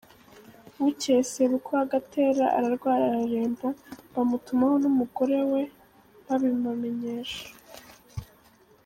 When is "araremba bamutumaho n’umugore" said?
3.11-5.37